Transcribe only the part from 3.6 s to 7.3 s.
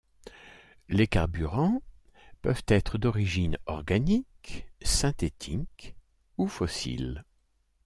organiques, synthétiques ou fossiles.